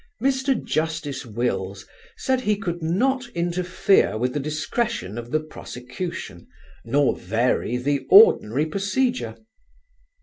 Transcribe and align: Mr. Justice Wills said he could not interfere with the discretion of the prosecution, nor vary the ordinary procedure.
Mr. 0.19 0.59
Justice 0.59 1.27
Wills 1.27 1.85
said 2.17 2.41
he 2.41 2.57
could 2.57 2.81
not 2.81 3.27
interfere 3.35 4.17
with 4.17 4.33
the 4.33 4.39
discretion 4.39 5.15
of 5.15 5.29
the 5.29 5.39
prosecution, 5.39 6.47
nor 6.83 7.15
vary 7.15 7.77
the 7.77 8.07
ordinary 8.09 8.65
procedure. 8.65 9.35